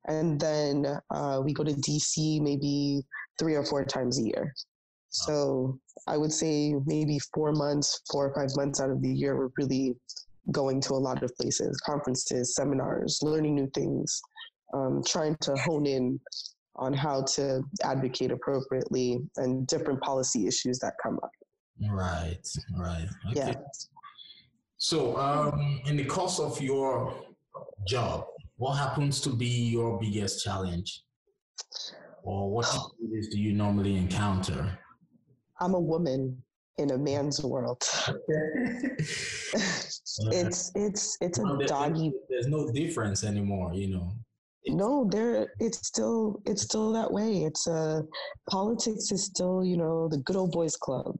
And 0.08 0.38
then 0.38 1.00
uh, 1.10 1.40
we 1.42 1.54
go 1.54 1.64
to 1.64 1.72
DC 1.72 2.40
maybe 2.42 3.02
three 3.38 3.54
or 3.54 3.64
four 3.64 3.84
times 3.84 4.18
a 4.18 4.24
year. 4.24 4.54
So 5.08 5.78
I 6.06 6.18
would 6.18 6.32
say 6.32 6.74
maybe 6.84 7.18
four 7.34 7.52
months, 7.52 8.02
four 8.10 8.28
or 8.28 8.34
five 8.34 8.54
months 8.56 8.80
out 8.80 8.90
of 8.90 9.00
the 9.00 9.12
year, 9.12 9.36
we're 9.38 9.50
really 9.56 9.96
going 10.52 10.80
to 10.82 10.94
a 10.94 10.94
lot 10.94 11.22
of 11.22 11.34
places, 11.36 11.78
conferences, 11.84 12.54
seminars, 12.54 13.18
learning 13.22 13.54
new 13.54 13.70
things, 13.74 14.20
um, 14.74 15.02
trying 15.06 15.36
to 15.40 15.54
hone 15.56 15.86
in 15.86 16.20
on 16.76 16.92
how 16.92 17.22
to 17.22 17.62
advocate 17.82 18.30
appropriately 18.30 19.18
and 19.36 19.66
different 19.66 20.00
policy 20.00 20.46
issues 20.46 20.78
that 20.78 20.94
come 21.02 21.18
up. 21.22 21.30
Right, 21.90 22.38
right. 22.76 23.06
Okay. 23.30 23.40
Yeah. 23.40 23.54
So, 24.76 25.16
um, 25.16 25.80
in 25.86 25.96
the 25.96 26.04
course 26.04 26.38
of 26.38 26.60
your 26.60 27.14
job, 27.86 28.26
what 28.56 28.74
happens 28.74 29.20
to 29.22 29.30
be 29.30 29.46
your 29.46 29.98
biggest 29.98 30.44
challenge? 30.44 31.02
Or 32.22 32.50
what 32.50 32.66
challenges 32.66 33.28
do 33.28 33.40
you 33.40 33.52
normally 33.52 33.96
encounter? 33.96 34.78
I'm 35.60 35.74
a 35.74 35.80
woman 35.80 36.42
in 36.78 36.92
a 36.92 36.98
man's 36.98 37.42
world. 37.42 37.82
it's 40.32 40.72
it's 40.74 41.16
it's 41.20 41.38
a 41.38 41.58
doggy 41.66 42.12
There's 42.28 42.48
no 42.48 42.70
difference 42.70 43.24
anymore, 43.24 43.72
you 43.74 43.88
know. 43.88 44.12
no 44.66 45.08
there 45.10 45.52
it's 45.60 45.86
still 45.86 46.42
it's 46.44 46.62
still 46.62 46.92
that 46.92 47.10
way 47.10 47.44
it's 47.44 47.66
uh 47.66 48.02
politics 48.50 49.10
is 49.12 49.24
still 49.24 49.64
you 49.64 49.76
know 49.76 50.08
the 50.08 50.18
good 50.18 50.36
old 50.36 50.52
boys 50.52 50.76
club 50.76 51.16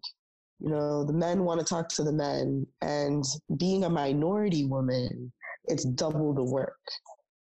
you 0.60 0.68
know 0.68 1.04
the 1.04 1.12
men 1.12 1.44
want 1.44 1.58
to 1.60 1.64
talk 1.64 1.88
to 1.88 2.02
the 2.02 2.12
men 2.12 2.66
and 2.82 3.24
being 3.58 3.84
a 3.84 3.90
minority 3.90 4.64
woman 4.64 5.32
it's 5.66 5.84
double 5.84 6.34
the 6.34 6.42
work 6.42 6.82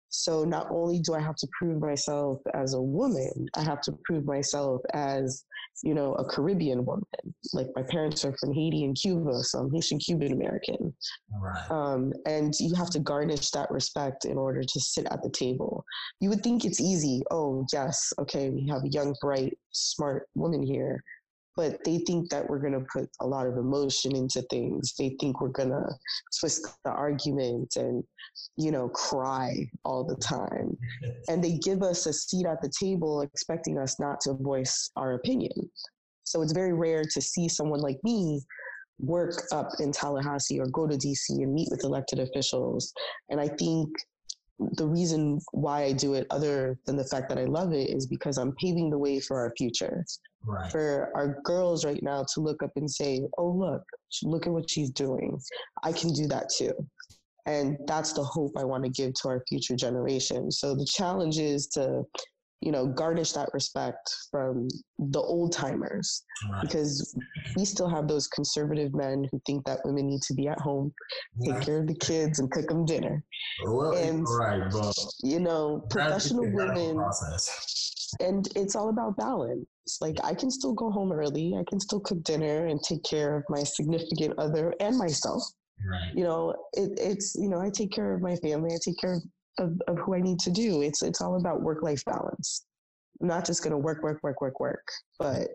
so 0.10 0.46
not 0.46 0.68
only 0.72 1.00
do 1.00 1.14
i 1.14 1.20
have 1.20 1.36
to 1.36 1.48
prove 1.60 1.82
myself 1.82 2.40
as 2.54 2.74
a 2.74 2.82
woman 2.82 3.48
i 3.56 3.62
have 3.62 3.82
to 3.82 3.92
prove 4.06 4.24
myself 4.26 4.80
as 4.94 5.44
you 5.84 5.94
know 5.94 6.14
a 6.16 6.26
caribbean 6.26 6.86
woman 6.86 7.04
like 7.54 7.68
my 7.76 7.84
parents 7.84 8.26
are 8.26 8.36
from 8.38 8.54
haiti 8.54 8.84
and 8.84 8.96
cuba 8.96 9.44
so 9.44 9.60
i'm 9.60 9.72
haitian 9.74 10.00
cuban 10.00 10.34
american 10.34 10.94
Right. 11.40 11.72
um, 11.72 12.14
and 12.26 12.54
you 12.60 12.74
have 12.76 12.90
to 12.92 13.00
garnish 13.00 13.52
that 13.52 13.70
respect 13.72 14.26
in 14.26 14.38
order 14.38 14.64
to 14.64 14.80
sit 14.80 15.06
at 15.12 15.22
the 15.22 15.30
table. 15.30 15.86
You 16.20 16.30
would 16.30 16.42
think 16.42 16.66
it's 16.66 16.82
easy. 16.82 17.22
Oh, 17.32 17.66
yes, 17.72 18.12
okay, 18.20 18.50
we 18.50 18.68
have 18.68 18.84
a 18.84 18.90
young, 18.90 19.16
bright, 19.22 19.58
smart 19.72 20.28
woman 20.36 20.64
here, 20.64 21.04
but 21.58 21.84
they 21.84 21.98
think 21.98 22.30
that 22.30 22.48
we're 22.48 22.60
going 22.60 22.80
to 22.80 22.86
put 22.94 23.10
a 23.20 23.26
lot 23.26 23.48
of 23.48 23.58
emotion 23.58 24.16
into 24.16 24.44
things. 24.44 24.94
They 24.98 25.18
think 25.20 25.42
we're 25.42 25.50
going 25.50 25.72
to 25.72 25.90
twist 26.40 26.68
the 26.86 26.92
argument 26.92 27.76
and, 27.76 28.04
you 28.58 28.72
know, 28.72 28.88
cry 28.90 29.68
all 29.84 30.04
the 30.04 30.16
time. 30.16 30.78
And 31.30 31.44
they 31.44 31.58
give 31.58 31.82
us 31.84 32.06
a 32.06 32.14
seat 32.14 32.46
at 32.46 32.62
the 32.62 32.72
table 32.80 33.22
expecting 33.22 33.78
us 33.78 34.00
not 34.00 34.22
to 34.22 34.34
voice 34.34 34.92
our 34.96 35.16
opinion. 35.16 35.70
So 36.24 36.42
it's 36.42 36.54
very 36.54 36.74
rare 36.74 37.04
to 37.04 37.22
see 37.22 37.50
someone 37.50 37.82
like 37.82 37.98
me 38.04 38.42
work 39.00 39.44
up 39.52 39.70
in 39.80 39.92
Tallahassee 39.92 40.60
or 40.60 40.68
go 40.68 40.88
to 40.88 40.96
DC 40.96 41.30
and 41.30 41.54
meet 41.54 41.70
with 41.72 41.84
elected 41.84 42.20
officials. 42.20 42.94
And 43.30 43.42
I 43.42 43.48
think 43.48 43.90
the 44.60 44.88
reason 44.88 45.40
why 45.52 45.84
I 45.84 45.92
do 45.94 46.14
it, 46.16 46.28
other 46.32 46.80
than 46.86 46.96
the 46.96 47.04
fact 47.06 47.30
that 47.30 47.38
I 47.38 47.46
love 47.46 47.74
it, 47.74 47.90
is 47.90 48.08
because 48.08 48.38
I'm 48.38 48.54
paving 48.54 48.90
the 48.90 48.98
way 48.98 49.20
for 49.20 49.38
our 49.38 49.54
future. 49.58 50.04
Right. 50.46 50.72
For 50.72 51.12
our 51.16 51.40
girls 51.44 51.86
right 51.86 52.02
now 52.02 52.26
to 52.34 52.42
look 52.42 52.64
up 52.64 52.72
and 52.76 52.90
say, 52.90 53.22
oh, 53.38 53.50
look, 53.50 53.84
look 54.24 54.48
at 54.48 54.54
what 54.54 54.70
she's 54.70 54.90
doing. 54.92 55.40
I 55.84 55.92
can 55.92 56.14
do 56.14 56.28
that 56.28 56.50
too. 56.50 56.74
And 57.46 57.78
that's 57.86 58.14
the 58.14 58.24
hope 58.24 58.54
I 58.58 58.64
want 58.64 58.84
to 58.84 58.90
give 58.90 59.14
to 59.22 59.30
our 59.30 59.44
future 59.48 59.76
generation. 59.76 60.52
So 60.52 60.76
the 60.76 60.86
challenge 60.86 61.40
is 61.40 61.68
to, 61.68 62.04
you 62.62 62.72
know, 62.72 62.88
garnish 62.88 63.34
that 63.34 63.50
respect 63.54 64.14
from 64.32 64.68
the 64.98 65.20
old 65.20 65.52
timers 65.52 66.24
Right. 66.52 66.62
because 66.62 67.16
we 67.56 67.66
still 67.66 67.88
have 67.90 68.08
those 68.08 68.28
conservative 68.28 68.94
men 68.94 69.28
who 69.32 69.42
think 69.46 69.66
that 69.66 69.80
women 69.86 70.08
need 70.08 70.22
to 70.24 70.34
be 70.34 70.48
at 70.48 70.60
home, 70.60 70.94
take 71.46 71.62
care 71.62 71.80
of 71.80 71.88
the 71.88 71.96
kids, 71.96 72.40
and 72.40 72.50
cook 72.52 72.68
them 72.68 72.86
dinner. 72.86 73.24
Well, 73.66 73.94
and- 73.96 74.28
right, 74.28 74.64
but 74.72 74.94
You 75.24 75.40
know, 75.40 75.86
professional 75.90 76.46
that's 76.46 76.54
a 76.54 76.58
radical 76.58 76.96
women, 76.98 77.12
and 78.20 78.48
it's 78.56 78.76
all 78.76 78.90
about 78.90 79.18
balance. 79.18 79.66
Like, 80.02 80.18
I 80.24 80.34
can 80.34 80.52
still 80.52 80.74
go 80.74 80.92
home 80.92 81.12
early, 81.12 81.56
I 81.58 81.64
can 81.70 81.80
still 81.80 82.00
cook 82.00 82.22
dinner 82.24 82.66
and 82.68 82.82
take 82.84 83.04
care 83.04 83.38
of 83.38 83.44
my 83.50 83.64
significant 83.64 84.34
other 84.38 84.74
and 84.80 84.98
myself. 84.98 85.44
Right. 85.90 86.12
You 86.16 86.24
know, 86.24 86.52
it, 86.74 86.98
it's, 87.00 87.36
you 87.36 87.50
know, 87.50 87.60
I 87.62 87.70
take 87.70 87.92
care 87.92 88.14
of 88.14 88.22
my 88.22 88.36
family, 88.38 88.74
I 88.74 88.78
take 88.84 88.98
care 89.00 89.14
of, 89.14 89.22
of, 89.60 89.80
of 89.88 89.98
who 90.00 90.16
I 90.16 90.22
need 90.22 90.40
to 90.40 90.52
do. 90.52 90.82
It's, 90.82 91.02
it's 91.02 91.22
all 91.22 91.38
about 91.38 91.62
work 91.62 91.84
life 91.84 92.04
balance. 92.06 92.66
I'm 93.22 93.28
not 93.28 93.46
just 93.46 93.64
going 93.64 93.72
to 93.72 93.78
work, 93.78 94.04
work, 94.04 94.22
work, 94.24 94.42
work, 94.42 94.60
work, 94.60 94.88
but 95.18 95.48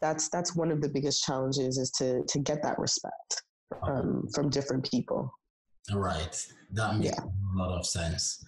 that's 0.00 0.28
that's 0.28 0.54
one 0.54 0.70
of 0.70 0.80
the 0.80 0.88
biggest 0.88 1.24
challenges 1.24 1.78
is 1.78 1.90
to 1.92 2.22
to 2.28 2.38
get 2.40 2.62
that 2.62 2.78
respect 2.78 3.42
um, 3.82 4.28
from 4.34 4.50
different 4.50 4.88
people. 4.90 5.30
Right. 5.92 6.44
That 6.72 6.98
makes 6.98 7.18
a 7.18 7.30
lot 7.54 7.78
of 7.78 7.86
sense. 7.86 8.44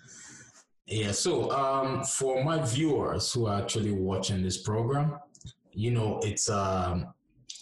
Yeah. 0.87 1.13
So, 1.13 1.51
um, 1.53 2.03
for 2.03 2.43
my 2.43 2.61
viewers 2.65 3.33
who 3.33 3.47
are 3.47 3.63
actually 3.63 3.93
watching 3.93 4.43
this 4.43 4.59
program, 4.59 5.19
you 5.73 5.91
know, 5.91 6.19
it's 6.25 6.51
um, 6.51 7.13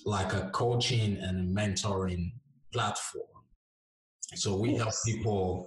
like 0.05 0.33
a 0.33 0.49
coaching 0.51 1.19
and 1.19 1.55
mentoring 1.55 2.33
platform. 2.73 3.27
So 4.35 4.57
we 4.57 4.75
help 4.75 4.95
people, 5.05 5.67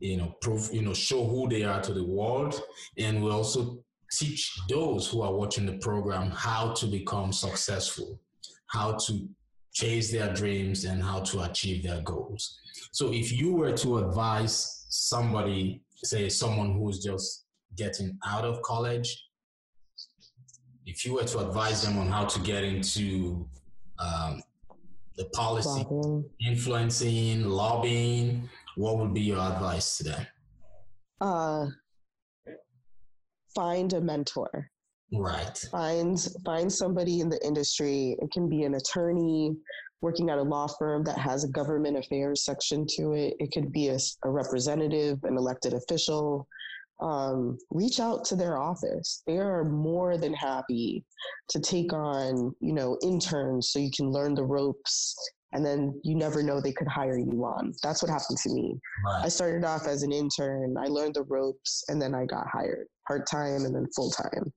you 0.00 0.16
know, 0.16 0.36
prove, 0.40 0.68
you 0.72 0.82
know, 0.82 0.94
show 0.94 1.24
who 1.24 1.48
they 1.48 1.64
are 1.64 1.80
to 1.82 1.92
the 1.92 2.04
world, 2.04 2.60
and 2.98 3.22
we 3.22 3.30
also 3.30 3.78
teach 4.12 4.52
those 4.68 5.08
who 5.08 5.22
are 5.22 5.34
watching 5.34 5.66
the 5.66 5.78
program 5.78 6.30
how 6.30 6.72
to 6.74 6.86
become 6.86 7.32
successful, 7.32 8.20
how 8.68 8.92
to 8.92 9.28
chase 9.72 10.12
their 10.12 10.32
dreams, 10.32 10.84
and 10.84 11.02
how 11.02 11.20
to 11.20 11.42
achieve 11.42 11.82
their 11.82 12.00
goals. 12.02 12.58
So 12.92 13.12
if 13.12 13.32
you 13.32 13.52
were 13.52 13.72
to 13.72 13.98
advise 13.98 14.86
somebody, 14.88 15.82
say 16.04 16.28
someone 16.28 16.74
who's 16.74 17.02
just 17.02 17.46
getting 17.76 18.18
out 18.26 18.44
of 18.44 18.62
college, 18.62 19.24
if 20.86 21.04
you 21.04 21.14
were 21.14 21.24
to 21.24 21.40
advise 21.40 21.82
them 21.82 21.98
on 21.98 22.06
how 22.06 22.24
to 22.24 22.40
get 22.40 22.62
into 22.62 23.46
um, 23.98 24.40
the 25.16 25.24
policy, 25.26 25.84
Lobbying. 25.90 26.24
influencing, 26.40 27.44
lobbying, 27.44 28.48
what 28.76 28.98
would 28.98 29.12
be 29.12 29.22
your 29.22 29.38
advice 29.38 29.96
to 29.96 30.04
them? 30.04 30.26
Uh, 31.20 31.66
find 33.54 33.92
a 33.94 34.00
mentor. 34.00 34.70
Right. 35.12 35.56
Find 35.70 36.18
find 36.44 36.72
somebody 36.72 37.20
in 37.20 37.28
the 37.28 37.44
industry. 37.44 38.16
It 38.20 38.30
can 38.32 38.48
be 38.48 38.64
an 38.64 38.74
attorney 38.74 39.56
working 40.02 40.30
at 40.30 40.38
a 40.38 40.42
law 40.42 40.66
firm 40.66 41.04
that 41.04 41.18
has 41.18 41.44
a 41.44 41.48
government 41.48 41.96
affairs 41.96 42.44
section 42.44 42.86
to 42.96 43.12
it. 43.12 43.34
It 43.40 43.50
could 43.52 43.72
be 43.72 43.88
a 43.88 43.98
representative, 44.24 45.18
an 45.24 45.36
elected 45.36 45.72
official. 45.72 46.46
Um, 47.00 47.58
reach 47.70 48.00
out 48.00 48.24
to 48.26 48.36
their 48.36 48.58
office. 48.58 49.22
They 49.26 49.38
are 49.38 49.64
more 49.64 50.16
than 50.16 50.32
happy 50.32 51.04
to 51.50 51.60
take 51.60 51.92
on, 51.92 52.54
you 52.60 52.72
know, 52.72 52.98
interns 53.02 53.70
so 53.70 53.78
you 53.78 53.90
can 53.94 54.10
learn 54.10 54.34
the 54.34 54.44
ropes 54.44 55.14
and 55.52 55.64
then 55.64 55.98
you 56.02 56.14
never 56.14 56.42
know 56.42 56.60
they 56.60 56.72
could 56.72 56.88
hire 56.88 57.18
you 57.18 57.44
on. 57.44 57.72
That's 57.82 58.02
what 58.02 58.10
happened 58.10 58.38
to 58.38 58.50
me. 58.50 58.78
I 59.22 59.28
started 59.28 59.64
off 59.64 59.86
as 59.86 60.02
an 60.02 60.12
intern. 60.12 60.76
I 60.76 60.86
learned 60.86 61.14
the 61.14 61.22
ropes, 61.22 61.84
and 61.88 62.00
then 62.00 62.14
I 62.14 62.26
got 62.26 62.46
hired 62.48 62.86
part 63.06 63.26
time 63.30 63.64
and 63.64 63.74
then 63.74 63.86
full 63.94 64.10
time. 64.10 64.52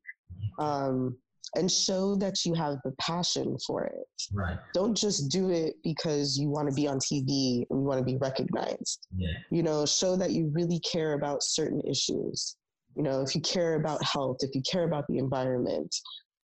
Um, 0.57 1.17
and 1.55 1.71
show 1.71 2.15
that 2.15 2.45
you 2.45 2.53
have 2.53 2.77
the 2.83 2.91
passion 2.99 3.57
for 3.65 3.85
it. 3.85 4.07
Right. 4.33 4.57
Don't 4.73 4.95
just 4.95 5.31
do 5.31 5.49
it 5.49 5.75
because 5.83 6.37
you 6.37 6.49
want 6.49 6.69
to 6.69 6.75
be 6.75 6.87
on 6.87 6.99
TV 6.99 7.65
and 7.69 7.79
you 7.79 7.85
want 7.85 7.99
to 7.99 8.05
be 8.05 8.17
recognized. 8.17 9.07
Yeah. 9.15 9.29
You 9.49 9.63
know, 9.63 9.85
show 9.85 10.15
that 10.15 10.31
you 10.31 10.51
really 10.53 10.79
care 10.79 11.13
about 11.13 11.41
certain 11.41 11.81
issues. 11.89 12.55
You 12.95 13.03
know, 13.03 13.21
if 13.21 13.33
you 13.33 13.41
care 13.41 13.75
about 13.75 14.03
health, 14.03 14.37
if 14.41 14.53
you 14.53 14.61
care 14.69 14.83
about 14.83 15.05
the 15.07 15.17
environment, 15.17 15.95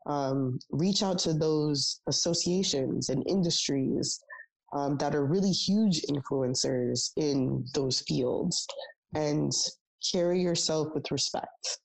um, 0.07 0.59
reach 0.71 1.03
out 1.03 1.19
to 1.21 1.33
those 1.33 2.01
associations 2.07 3.09
and 3.09 3.25
industries 3.29 4.21
um, 4.75 4.97
that 4.99 5.15
are 5.15 5.25
really 5.25 5.53
huge 5.53 6.03
influencers 6.03 7.11
in 7.17 7.65
those 7.75 8.01
fields 8.01 8.67
and 9.15 9.53
carry 10.13 10.41
yourself 10.41 10.89
with 10.95 11.11
respect 11.11 11.79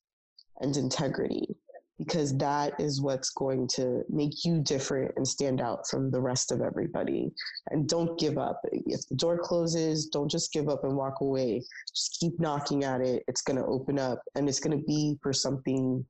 and 0.60 0.76
integrity 0.76 1.56
because 2.00 2.36
that 2.38 2.80
is 2.80 3.02
what's 3.02 3.30
going 3.30 3.68
to 3.68 4.04
make 4.10 4.46
you 4.46 4.62
different 4.62 5.12
and 5.18 5.28
stand 5.28 5.60
out 5.60 5.86
from 5.88 6.10
the 6.10 6.20
rest 6.20 6.52
of 6.52 6.62
everybody. 6.62 7.30
And 7.72 7.90
don't 7.90 8.18
give 8.18 8.38
up. 8.38 8.62
If 8.72 9.02
the 9.10 9.16
door 9.16 9.38
closes, 9.38 10.08
don't 10.08 10.32
just 10.32 10.54
give 10.54 10.70
up 10.70 10.86
and 10.86 10.96
walk 10.96 11.20
away. 11.20 11.62
Just 11.94 12.18
keep 12.20 12.40
knocking 12.40 12.86
at 12.86 13.02
it. 13.02 13.24
It's 13.28 13.42
going 13.42 13.58
to 13.58 13.66
open 13.66 14.00
up 14.00 14.22
and 14.36 14.48
it's 14.48 14.62
going 14.62 14.78
to 14.78 14.84
be 14.86 15.18
for 15.22 15.34
something 15.34 16.06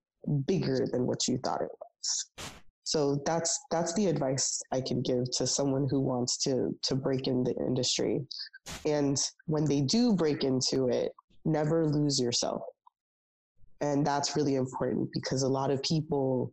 bigger 0.46 0.88
than 0.92 1.08
what 1.08 1.28
you 1.28 1.40
thought 1.44 1.62
it 1.62 1.70
was. 1.82 2.50
So 2.90 3.22
that's 3.24 3.60
that's 3.70 3.94
the 3.94 4.08
advice 4.08 4.64
I 4.72 4.82
can 4.82 5.04
give 5.04 5.30
to 5.34 5.46
someone 5.46 5.88
who 5.92 6.00
wants 6.00 6.38
to 6.46 6.76
to 6.82 6.96
break 6.96 7.28
in 7.28 7.44
the 7.44 7.54
industry. 7.68 8.20
And 8.84 9.16
when 9.46 9.64
they 9.64 9.82
do 9.82 10.16
break 10.16 10.44
into 10.44 10.88
it, 10.88 11.12
never 11.46 11.86
lose 11.86 12.20
yourself. 12.20 12.64
And 13.82 14.04
that's 14.04 14.36
really 14.36 14.56
important 14.56 15.08
because 15.14 15.44
a 15.44 15.48
lot 15.48 15.70
of 15.70 15.84
people 15.84 16.52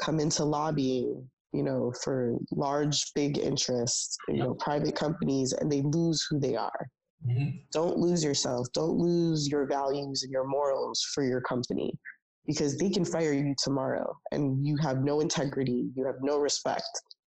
come 0.00 0.20
into 0.20 0.44
lobbying, 0.44 1.28
you 1.52 1.64
know, 1.64 1.92
for 2.04 2.36
large, 2.52 3.12
big 3.16 3.38
interests, 3.38 4.16
you 4.28 4.36
know, 4.36 4.54
private 4.54 4.94
companies, 4.94 5.52
and 5.52 5.70
they 5.70 5.82
lose 5.82 6.24
who 6.30 6.38
they 6.38 6.54
are. 6.54 6.86
Mm-hmm. 7.26 7.56
Don't 7.72 7.98
lose 7.98 8.22
yourself. 8.22 8.68
Don't 8.72 8.98
lose 8.98 9.48
your 9.48 9.66
values 9.66 10.22
and 10.22 10.30
your 10.30 10.46
morals 10.46 11.04
for 11.12 11.24
your 11.24 11.40
company 11.40 11.92
because 12.46 12.76
they 12.76 12.90
can 12.90 13.04
fire 13.04 13.32
you 13.32 13.54
tomorrow 13.62 14.16
and 14.32 14.66
you 14.66 14.76
have 14.76 14.98
no 15.04 15.20
integrity, 15.20 15.90
you 15.94 16.04
have 16.04 16.16
no 16.22 16.38
respect, 16.38 16.88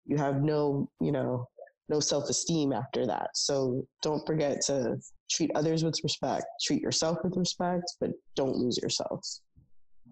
you 0.07 0.17
have 0.17 0.43
no, 0.43 0.89
you 1.01 1.13
know, 1.13 1.47
no 1.89 2.01
self-esteem 2.01 2.73
after 2.73 3.07
that. 3.07 3.31
So 3.35 3.87
don't 4.03 4.25
forget 4.27 4.61
to 4.67 4.99
treat 5.31 5.51
others 5.55 5.85
with 5.85 5.99
respect, 6.03 6.45
treat 6.63 6.83
yourself 6.83 7.19
with 7.25 7.37
respect, 7.37 7.85
but 8.01 8.11
don't 8.37 8.57
lose 8.57 8.79
yourself. 8.79 9.25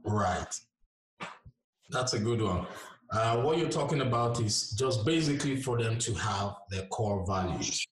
Right. 0.04 0.54
That's 1.90 2.14
a 2.14 2.18
good 2.18 2.40
one. 2.40 2.66
Uh, 3.12 3.36
what 3.42 3.58
you're 3.58 3.68
talking 3.68 4.00
about 4.00 4.40
is 4.40 4.70
just 4.70 5.04
basically 5.04 5.56
for 5.56 5.80
them 5.80 5.98
to 5.98 6.14
have 6.14 6.54
their 6.70 6.86
core 6.86 7.24
values. 7.26 7.84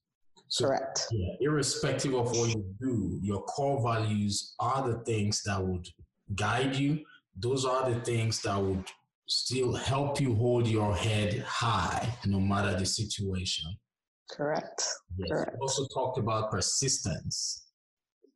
So, 0.49 0.66
Correct. 0.66 1.06
Yeah, 1.11 1.34
irrespective 1.40 2.14
of 2.14 2.30
what 2.37 2.49
you 2.50 2.64
do, 2.80 3.18
your 3.23 3.42
core 3.42 3.82
values 3.82 4.54
are 4.58 4.88
the 4.88 4.99
things 5.04 5.42
that 5.44 5.62
would 5.62 5.87
guide 6.34 6.76
you. 6.76 7.04
Those 7.36 7.64
are 7.64 7.90
the 7.90 8.00
things 8.00 8.40
that 8.42 8.60
would 8.60 8.84
still 9.26 9.72
help 9.74 10.20
you 10.20 10.34
hold 10.34 10.68
your 10.68 10.94
head 10.94 11.40
high 11.46 12.16
no 12.26 12.40
matter 12.40 12.78
the 12.78 12.86
situation. 12.86 13.64
Correct. 14.30 14.84
Yes. 15.16 15.28
Correct. 15.30 15.50
We 15.54 15.58
also 15.60 15.86
talked 15.92 16.18
about 16.18 16.50
persistence. 16.50 17.66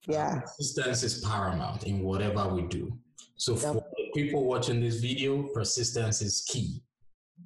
Uh, 0.09 0.13
yeah. 0.13 0.41
persistence 0.41 1.03
is 1.03 1.25
paramount 1.25 1.85
in 1.85 2.01
whatever 2.01 2.49
we 2.49 2.63
do. 2.63 2.99
So 3.37 3.53
yep. 3.53 3.63
for 3.63 3.85
people 4.15 4.45
watching 4.45 4.81
this 4.81 4.97
video, 4.97 5.45
persistence 5.55 6.23
is 6.23 6.45
key 6.49 6.83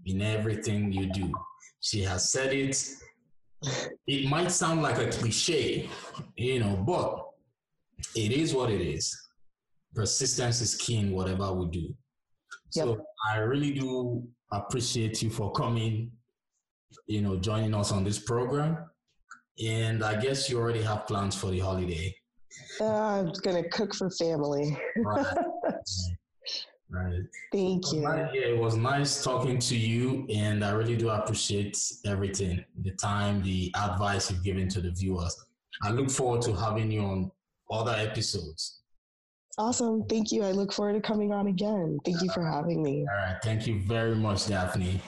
in 0.07 0.23
everything 0.23 0.93
you 0.93 1.07
do. 1.13 1.33
She 1.81 2.03
has 2.03 2.31
said 2.33 2.53
it. 2.53 2.89
It 4.07 4.29
might 4.29 4.51
sound 4.51 4.83
like 4.83 4.99
a 4.99 5.09
cliche, 5.11 5.89
you 6.37 6.61
know, 6.61 6.77
but 6.77 7.29
it 8.17 8.33
is 8.33 8.55
what 8.55 8.71
it 8.71 8.81
is 8.81 9.17
persistence 9.95 10.61
is 10.61 10.75
key 10.75 10.97
in 10.97 11.13
whatever 11.13 11.53
we 11.53 11.67
do. 11.67 11.95
So 12.71 12.89
yep. 12.91 12.99
I 13.31 13.39
really 13.39 13.73
do 13.73 14.27
appreciate 14.51 15.23
you 15.23 15.31
for 15.31 15.53
coming, 15.53 16.11
you 17.07 17.23
know, 17.23 17.37
joining 17.37 17.75
us 17.75 17.93
on 17.93 18.05
this 18.05 18.19
program. 18.19 18.79
And 19.63 20.03
I 20.03 20.21
guess 20.21 20.49
you 20.49 20.59
already 20.59 20.83
have 20.83 21.07
plans 21.07 21.37
for 21.37 21.51
the 21.51 21.59
holiday. 21.59 22.15
Uh, 22.81 22.85
I'm 22.85 23.33
gonna 23.43 23.69
cook 23.69 23.95
for 23.95 24.11
family. 24.11 24.79
right. 24.97 25.27
right. 26.91 27.21
Thank 27.53 27.93
you. 27.93 28.03
yeah, 28.03 28.31
it 28.33 28.59
was 28.59 28.77
nice 28.77 29.23
talking 29.23 29.59
to 29.59 29.77
you, 29.77 30.27
and 30.33 30.65
I 30.65 30.73
really 30.73 30.97
do 30.97 31.11
appreciate 31.11 31.79
everything, 32.07 32.65
the 32.83 32.93
time, 32.93 33.43
the 33.43 33.73
advice 33.77 34.31
you've 34.31 34.43
given 34.43 34.69
to 34.69 34.81
the 34.81 34.91
viewers. 34.91 35.37
I 35.83 35.91
look 35.91 36.11
forward 36.11 36.43
to 36.43 36.55
having 36.55 36.91
you 36.91 37.01
on 37.01 37.31
other 37.71 37.93
episodes. 37.93 38.82
Awesome. 39.59 40.05
Thank 40.05 40.33
you. 40.33 40.43
I 40.45 40.53
look 40.53 40.73
forward 40.73 40.95
to 40.95 41.01
coming 41.01 41.33
on 41.33 41.47
again. 41.47 41.99
Thank 42.05 42.23
you 42.23 42.31
for 42.31 42.45
having 42.45 42.83
me. 42.83 43.07
All 43.11 43.17
right. 43.17 43.37
Thank 43.43 43.67
you 43.67 43.81
very 43.87 44.15
much, 44.15 44.47
Daphnee. 44.47 45.01